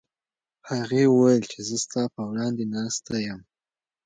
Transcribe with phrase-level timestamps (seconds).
[0.69, 3.41] هغې وویل چې زه ستا په وړاندې ناسته یم.